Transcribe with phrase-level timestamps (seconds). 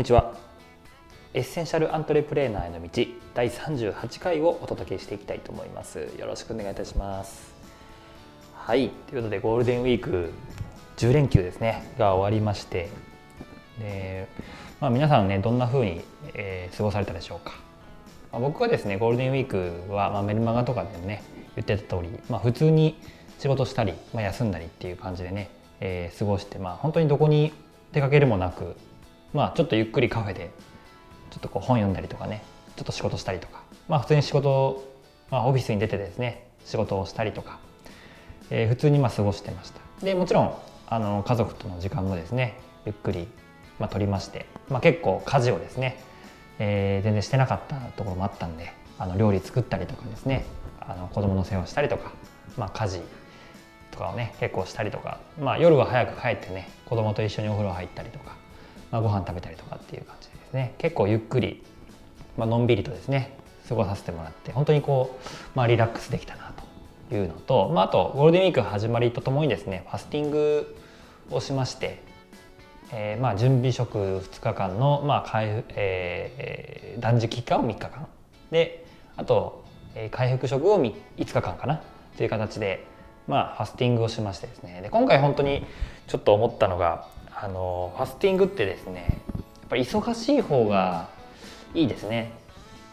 [0.00, 0.32] にちは。
[1.34, 3.04] エッセンシャルアントレプレーナーへの道
[3.34, 5.98] 第38回をお届けしていきたいと思います。
[6.18, 7.52] よろしくお願いいたします。
[8.54, 8.88] はい。
[9.10, 10.32] ということでゴールデンウィーク
[10.96, 11.92] 10連休ですね。
[11.98, 12.88] が終わりまして。
[13.78, 14.26] で、
[14.80, 16.00] まあ、皆さんねどんな風に、
[16.32, 17.52] えー、過ごされたでしょうか、
[18.32, 21.22] まあ、僕はですねゴールデンウィークは、まあ、メルマガとかでもね
[21.56, 22.98] 言ってた通り、まあ、普通に
[23.38, 27.52] 仕事したり、まあ、休んだりっていう感じでね、えー、過ごしてまあ本当にどこに
[27.92, 28.76] 出かけるもなく
[29.32, 30.50] まあちょっとゆっくりカフェで
[31.30, 32.42] ちょっとこう本読んだりとかね
[32.76, 33.62] ちょっと仕事したりとか。
[33.88, 34.88] まあ普通に仕事、
[35.30, 37.58] まあ、オフィスに出てですね仕事をしたりとか、
[38.50, 39.80] えー、普通にまあ過ごしてました。
[40.04, 40.54] でもちろん
[40.86, 43.26] あの家族との時間もですねゆっくり、
[43.78, 46.02] まあ、取りまして、まあ、結構家事をですね、
[46.58, 50.44] えー、全然してなかったところもあったんであの料理作ったりとかですね
[50.80, 52.12] あの子供の世話したりとか、
[52.56, 53.00] まあ、家事
[53.90, 58.36] とかをね結構したりとか、まあ、夜は早く帰ってね子供と一緒にお風呂入ったりとか。
[58.90, 60.74] まあ、ご飯食べたりとかっていう感じですね。
[60.78, 61.62] 結構ゆっくり、
[62.36, 63.36] まあのんびりとですね
[63.68, 66.52] 過ごさせてもらって本当にこう、まあ、リラックスできたな
[67.08, 70.76] というのと、まあ、あとゴールデンウィーク始まりとともにですねファスティング
[71.30, 72.02] をしまして、
[72.92, 78.06] えー、まあ準備食2日間の、まあ回えー、断食期間を3日間。
[78.50, 78.84] で
[79.16, 81.82] あと、えー、回復食を5日間かな。
[82.16, 82.84] という形で、
[83.28, 84.80] まあ、ファスティングをしましてですね。
[84.82, 85.64] で今回本当に
[86.06, 87.06] ちょっと思ったのが
[87.42, 89.22] あのファスティングってですね
[89.60, 91.08] やっぱり忙しい方が
[91.74, 92.32] いいですね。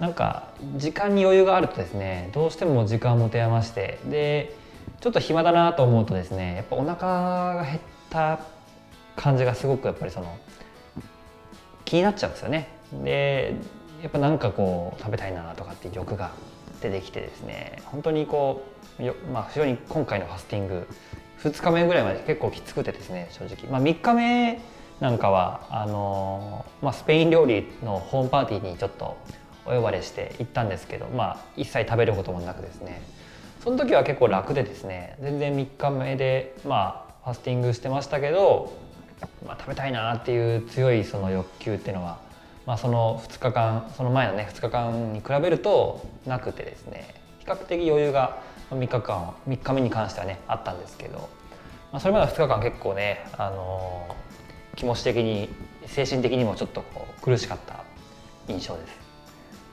[0.00, 4.54] なんか時間に余裕があるとですねどうしても時間を持て余してで
[5.00, 6.96] ちょっと暇だなと思うとですねやっぱお腹
[7.54, 7.78] が減っ
[8.10, 8.40] た
[9.14, 10.36] 感じがすごくやっぱりその
[11.84, 12.68] 気になっちゃうんですよね。
[13.04, 13.54] で
[14.02, 16.32] やっぱなんかこう食べたいなとかっていう欲が
[16.82, 18.64] 出てきてですね本当にこ
[18.98, 19.02] う
[19.32, 20.88] まあ非常に今回のファスティング
[21.42, 24.60] 2日目ぐらいまで結構きつくてですね正直、まあ、3日目
[25.00, 29.16] なんかはあのまあ、スペイン料理のホームパーティーにちょっと
[29.66, 33.02] お呼ばれして行ったんですけど、まあ、一切食べることもなくですね。
[33.62, 35.16] その時は結構楽でですね。
[35.20, 38.72] 全然3日目でまあファスティングしてましたけど、
[39.46, 42.18] まあ、食べたいなっていう強いその欲求っていうのは、
[42.66, 47.14] まあ、その2日間その前のね2日間に比べるとなくてですね。
[47.40, 48.38] 比較的余裕が
[48.78, 51.28] 3日間3日目に関してはねあったんですけど、
[51.92, 55.48] まあ、それまでは2日間結構ね、あのー、気持ち的に
[55.86, 57.84] 精神的にもちょっとこう苦しかった
[58.48, 59.04] 印象です。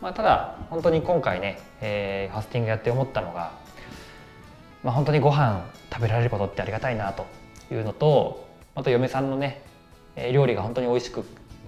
[0.00, 3.52] まあ、ただ本当に今回ね、えー、ファスティングやって思ったのが、
[4.84, 7.26] まあ、本当にご飯食べられることってありがたいなと
[7.72, 9.62] いうのとあと嫁さんのね
[10.32, 11.24] 料理が本当に美味しく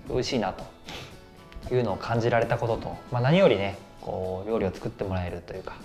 [0.08, 5.76] 美味しいなというのを感じられたことと、まあ、何よりねこう料理を作ってもらえるというか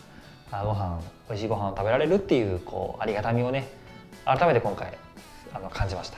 [0.52, 1.00] あご飯
[1.30, 3.68] 美味しいご飯を食べられるっていうこうありがたみをね
[4.26, 4.98] 改めて今回
[5.54, 6.18] あの感じました。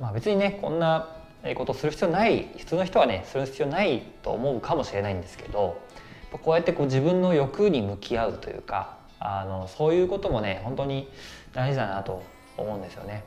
[0.00, 1.08] まあ、別にねこんな
[1.56, 5.80] ことする必要ない普通の人はねする必要ないと思うかもしれないんですけど
[6.30, 11.08] こうやってこう自分の欲に向き合うというかあのそういうこともね本当に
[11.52, 12.22] 大事だなと
[12.56, 13.24] 思うんですよね。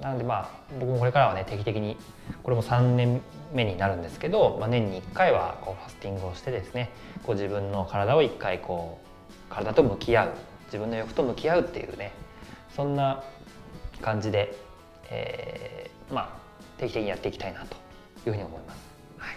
[0.00, 1.96] なのでまあ僕もこれからはね定期的に
[2.42, 3.20] これも3年
[3.52, 6.90] 目になるんですけど、まあ、年に1回はこうファスティングをしてですね
[7.22, 9.06] こう自分の体を1回こう
[9.52, 10.32] 体と向き合う
[10.66, 12.12] 自分の欲と向き合うっていうね
[12.74, 13.22] そんな
[14.02, 14.56] 感じで、
[15.08, 16.46] えー、まあ
[16.78, 17.76] 定期的にやっていきたいなと
[18.26, 18.78] いうふうに思います。
[19.18, 19.36] はい、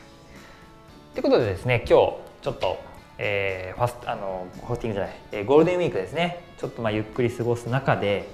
[1.13, 2.79] ということでですね今日ちょっと、
[3.19, 8.27] えー、ファスあのファスティングじゃない、えー、ゴールデンウィークですねちょっとまあゆっくり過ごす中で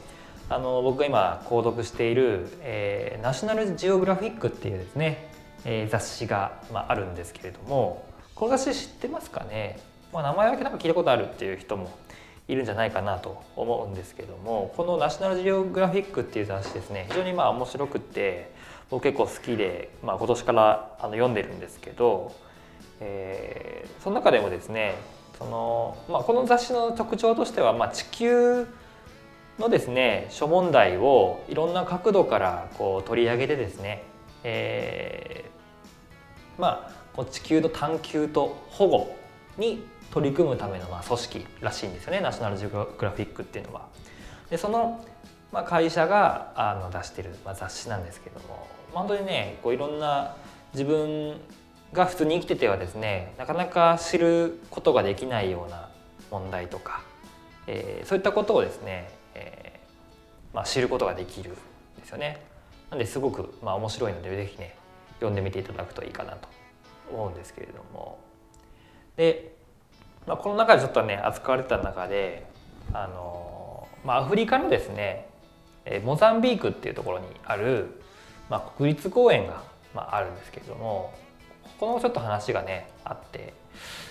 [0.47, 5.31] あの僕が今購読している、えー、ナショナルジオグラフィックっていうですね、
[5.65, 9.79] えー、雑誌が、まあ、あるんですけれどもこの雑誌知ってますかね、
[10.13, 11.97] まあ、名前だけなんか聞いたことあるっていう人も
[12.47, 18.53] いるんじゃないかなと思うんですけどもこのナショナルジオグラフィックっていう雑誌ですね非常にまあ面白くて
[18.91, 22.35] 僕結構好きで、まあ、今年からあの読んでるんですけど、
[22.99, 24.93] えー、その中でもですね
[25.39, 28.67] その、まあ、この雑誌の特徴としては、まあ、地球
[29.59, 34.03] のですね諸問題をいろんな角度からこう取り上げてですね、
[34.43, 39.15] えー、まあこう地球の探求と保護
[39.57, 43.87] に取り組むためのまあ組織らしいんですよねナショナルジオグラフィックっていうのは。
[44.49, 45.03] でその
[45.51, 50.35] まあ会社があの出してるまあ雑誌なんですけども本当にねこういろんな
[50.73, 51.39] 自分
[51.93, 55.89] が普通に生きててはですねなかなか知ることができないような
[56.29, 57.03] 問題とか、
[57.67, 62.41] えー、そういったことをですねえーまあ、知ることができるんですよね。
[62.89, 64.75] なんですごくまあ面白いので是非ね
[65.15, 66.47] 読んでみていただくといいかなと
[67.11, 68.19] 思うんですけれども
[69.17, 69.53] で、
[70.27, 72.45] まあ、この中でちょっとね扱われた中で
[72.93, 75.27] あの、まあ、アフリカのですね
[76.03, 78.01] モザンビークっていうところにある、
[78.49, 79.63] まあ、国立公園が
[79.95, 81.13] まあ、あるんですけれども
[81.63, 83.53] ここのちょっと話がねあって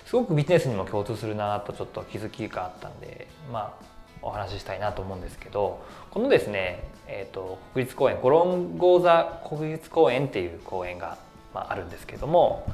[0.07, 3.94] すごくビジネスにも共通するなとちょっと気づきがあったんでまあ
[4.25, 11.19] お話ししたいなと思うんですけどこのですね、えーと、国立公園ゴロンゴーザ国立公園っていう公園が、
[11.53, 12.67] まあ、あるんですけども、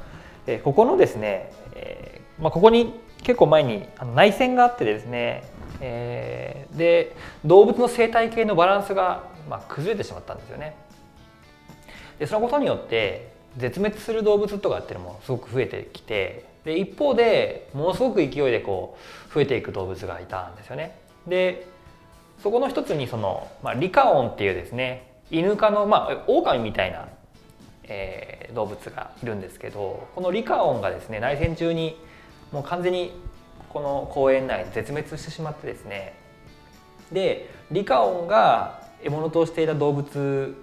[0.47, 5.43] え、ここのですね、えーまあ、ここに結構前に内戦があってですね、
[5.79, 7.15] えー、で
[7.45, 10.75] 動物の生態系のバランスが、まあ、崩れてしまったんですよね。
[12.19, 18.97] でそのことによって絶滅する動物とかっていうのもすごく増えてきてで一方でものすごく勢いでこ
[19.29, 20.99] う増えていく動物がいたんですよね。
[21.27, 21.67] で
[22.41, 27.07] そこの一つにその、まあ、リカオンっていうですね犬科のまあ狼みたいな、
[27.83, 31.97] えー、動物がいるんですけどこのリカオンがですね内戦中に
[32.51, 33.11] もう完全に
[33.69, 36.13] この公園内で絶滅してしまってですね
[37.11, 40.55] でリカオンが獲物としていた動物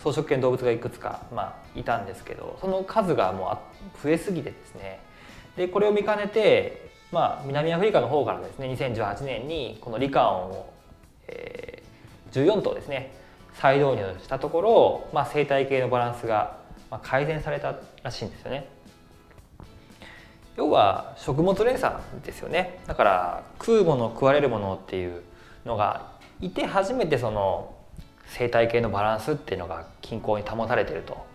[0.00, 3.58] 草食系の動物がいくつか、まあ、いたんですけどその数がも
[3.98, 5.00] う増えすぎてですね
[5.56, 10.72] でこれを見かねてまあ、南アフリカの方からですね2018年にこのリカオンを、
[11.28, 13.12] えー、14頭ですね
[13.54, 16.56] 再導入したところ、まあ、生態系のバランスが
[17.02, 18.66] 改善されたらしいんですよね。
[20.56, 21.94] 要は食物連鎖
[22.24, 25.22] ですよねだから食うもの食われるものっていう
[25.64, 27.74] のがいて初めてその
[28.26, 31.26] 生態系のバランスっていうのが均衡に保たれてると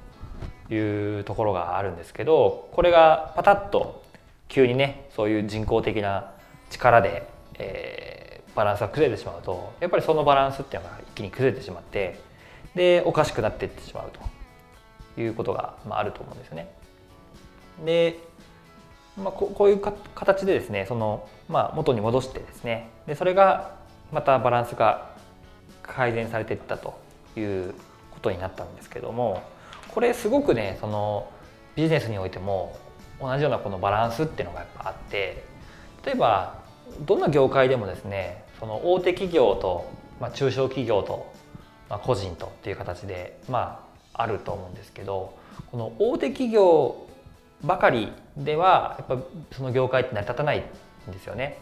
[0.74, 4.04] いうところがあるんですけどこれがパタッと
[4.48, 6.32] 急にねそういう人工的な
[6.70, 12.20] 力で、えー、バランスが崩れてしまうとやっぱりそのバランスっていうのが一気に崩れてしまって
[12.76, 14.12] でおかしくなっていってしまう
[15.16, 16.70] ということが、まあ、あると思うんですよね。
[17.86, 18.20] で、
[19.18, 23.76] まあ、ここういう形でですねその、まあ、元に戻してですねでそれが
[24.12, 25.16] またバランスが
[25.84, 27.00] 改善されていったと
[27.36, 27.74] いう
[28.12, 29.44] ことになったんですけども
[29.90, 31.32] これすごくねその
[31.76, 32.78] ビジネスにおいても
[33.20, 35.44] 同じようなこのバランスっていうのがやっぱあって
[36.06, 36.60] 例えば
[37.06, 41.32] どんな業界でもですねその大手企業と、まあ、中小企業と、
[41.90, 43.84] まあ、個人とっていう形でま
[44.14, 45.38] ああると思うんですけど
[45.72, 47.08] この大手企業
[47.64, 49.24] ばかりではやっぱ
[49.56, 50.64] その業界って成り立たない
[51.10, 51.60] んですよね。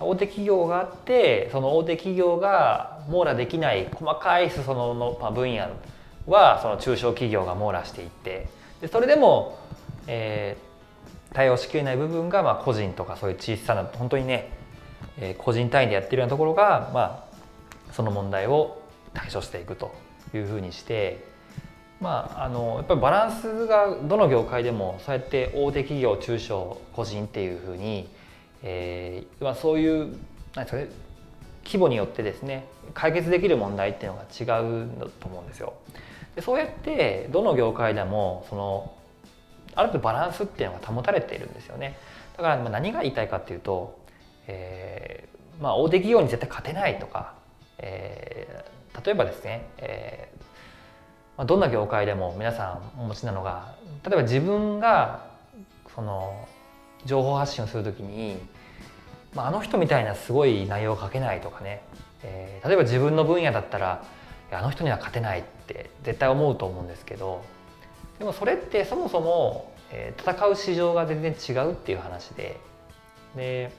[0.00, 5.68] 大手企業があってその大手企業が網羅できない細かい裾野の分野
[6.26, 8.46] はその中小企業が網羅していって
[8.80, 9.58] でそれでも、
[10.06, 10.67] えー、
[11.38, 14.50] 対応しきれない部分がまあ個人とかそういう小さな本当にね、
[15.18, 17.28] えー、個人単位でやってるようなところが、ま
[17.88, 18.82] あ、その問題を
[19.14, 19.94] 対処していくと
[20.34, 21.24] いうふうにして
[22.00, 28.08] まあ、あのやっぱりバランスがどの業界でもそうやって大手企業中小個人っていうふうに、
[28.64, 30.16] えーまあ、そういう
[30.54, 30.88] 何ですかね
[31.64, 35.74] 規模によってですね解決できる問題っていうのが違うと思うんですよ。
[36.34, 38.92] でそうやってどの業界でもその
[39.78, 41.96] ある程度バランスっていうのが保たれているんですよね。
[42.36, 43.98] だから何が言いたいかっていうと、
[44.48, 47.34] えー、まあ、大手企業に絶対勝てないとか、
[47.78, 50.42] えー、例えばですね、えー、
[51.38, 53.74] まあ、どんな業界でも皆さんお持ちなのが
[54.04, 55.26] 例えば自分が
[55.94, 56.48] その
[57.04, 58.38] 情報発信をする時に、
[59.34, 61.82] まあ、あの人みたいなすごい内容を書けないとかね、
[62.24, 64.04] えー、例えば自分の分野だったら
[64.50, 67.44] あの人には勝てないって絶対思うと思うんですけど
[68.18, 72.60] でもそれってそもそも、えー、戦う市場が全然違うっていう話で
[73.36, 73.72] で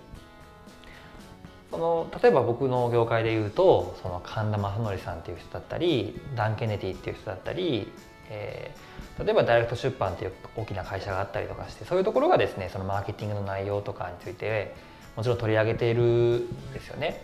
[1.71, 7.91] その例えば僕の業界でいうとその神田正則さんっていう人だったりダン・ケネディっていう人だったり、
[8.29, 14.73] えー、例えばダイレクト出版っていう大きな会社があったりとかしてそういうところがですねそのマーケティングの内容とかについて
[15.15, 17.21] もちろん取り上げているんですよね。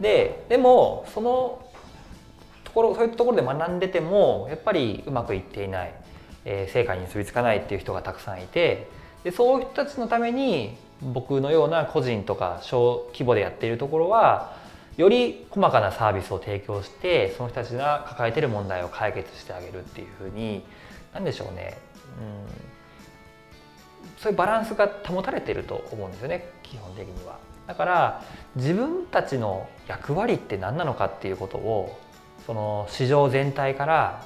[0.00, 1.64] ででもその
[2.64, 5.94] ところそういうところで学んでてもやっぱりうまくいっていない、
[6.44, 8.88] えー、成果に結びつかないっていう人がたくさんいて
[9.24, 14.56] でそういう人たちのために僕のような個人とか小規模でやっているところは
[14.96, 20.64] より細かなサービスを提供してその人たちが抱えている問題を解決してあげるっていうふうに
[21.14, 21.78] 何でしょうね、
[22.20, 27.38] うん、そういうバランスが保たれていると思うんですよね基本的には。
[27.66, 28.22] だから
[28.56, 31.98] 自分たちの役割って何なのかっていうことを
[32.46, 34.24] その市場全体から、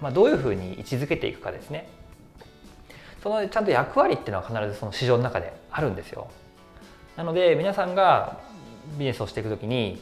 [0.00, 1.88] まあ、どういうふうに位置づけていくかですね。
[3.22, 6.28] そのちゃんと役割っていうのは必ずその市場の中であるんですよ。
[7.16, 8.38] なので皆さんが
[8.92, 10.00] ビジネスをしていくときに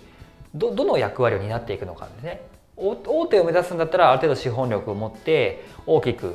[0.55, 2.43] どどの役割を担っていくのかですね。
[2.77, 6.35] 大手を目指すんだったらある程度資本力を持って大きく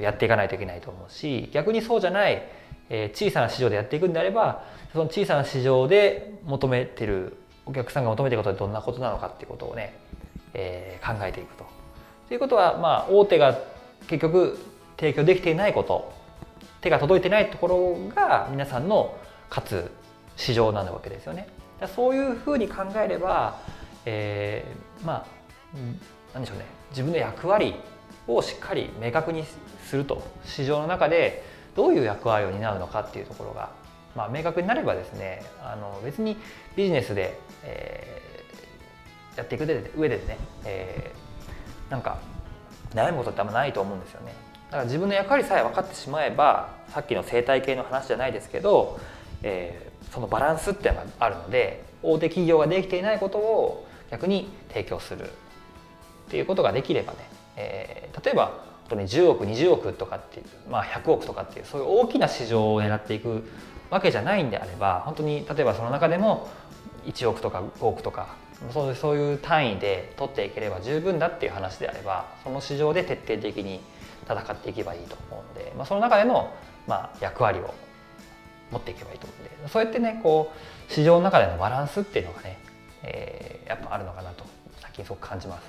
[0.00, 2.42] やっていかないといけないと思うし逆にそうじゃない、
[2.90, 4.62] え小さな市場でやっていくんであれば
[4.92, 9.94] その小さな市場で求めてるお客さんが求めてることはどんなことなのかっていうことをね、
[10.52, 11.79] えー、考えていくと。
[12.30, 13.58] ということは、まあ、大手が
[14.06, 14.56] 結局
[14.96, 16.12] 提供できていないこと
[16.80, 19.18] 手が届いてないところが皆さんの
[19.48, 19.90] 勝つ
[20.36, 21.48] 市場なわけですよね。
[21.96, 23.58] そういうふうに考えれば、
[24.06, 25.26] えー、まあ
[26.32, 27.74] 何でしょうね自分の役割
[28.28, 29.44] をしっかり明確に
[29.84, 31.42] すると市場の中で
[31.74, 33.70] どういう役割を担うのかっていうところが、
[34.14, 36.36] まあ、明確になればですねあの別に
[36.76, 41.29] ビジネスで、えー、やっていく上でね、えー、
[41.90, 42.18] なんか
[42.94, 44.32] 悩むことってあんまないと思うんですよね。
[44.70, 49.00] だから自分の役割さえ分かってしまえばさっきの生態系の話じゃないですけど、
[49.42, 55.26] えー、そのバランスっていうのがあるので大手企業ができていないことを逆に提供するっ
[56.30, 57.18] ていうことができればね、
[57.56, 58.46] えー、例えば
[58.88, 63.44] 本当に10億20億とかっていう、まあ、100億とかっていうそういう大きな市場を狙っていく
[63.90, 66.48] わけじゃないんであれば本当に例えばその中でも
[67.06, 68.36] 1億とか5億とか
[68.72, 73.80] そうそういう単位で取っていければ十分だっていう話であればその市場で徹底的に
[74.24, 76.52] 戦っていけばいいと思うので、まあ、その中での、
[76.86, 77.74] まあ、役割を
[78.70, 80.52] 持っていけばいいと思うんでそうやってねこ
[80.88, 82.58] う市場の中でのバランスっていうのがね、
[83.02, 84.44] えー、やっぱあるのかなと
[84.80, 85.64] 最近すごく感じます。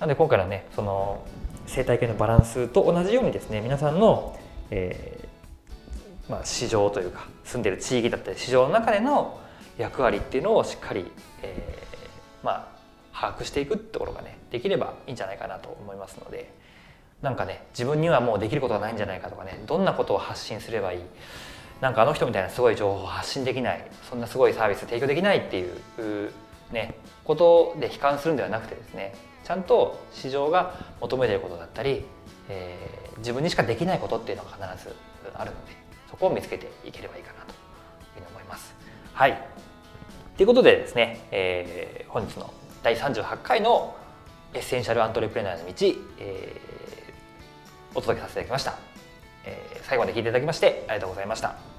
[0.00, 1.26] なので今回のねその
[1.66, 4.38] 生態系のバランスと同じようにですね皆さんの、
[4.70, 9.40] えーまあ、市場というか住んでる地域だったり市場の中での
[9.78, 11.10] 役割っていうのをしっかり、
[11.42, 12.76] えー、まあ
[13.12, 16.52] 把握していくってところがねできればいいんじゃないかなと思いますので
[17.22, 21.00] なんかね自分にはもうできることがないんじゃないかとかねどんなことを発信すればいい
[21.80, 26.30] なんかあの人みたいなすごい情報を発信できないそんなすごいサービス提供できないっていう
[26.72, 29.14] ねことで悲観するんではなくてですね
[29.44, 32.04] ちゃんと市場が求めていることだったり、
[32.48, 34.94] えー、自分にしかできないことっていうのが必ず
[35.34, 35.72] あるので
[36.10, 37.56] そこを見つけていければいいかなという
[38.14, 38.74] ふうに思います。
[39.12, 39.65] はい
[40.36, 42.52] ということでですね、えー、本日の
[42.82, 43.96] 第38回の
[44.52, 45.72] エッセンシャルアントレプレナーの道、
[46.18, 48.78] えー、お届けさせていただきました、
[49.46, 51.75] えー、最後まで聞いていただきましてありがとうございました。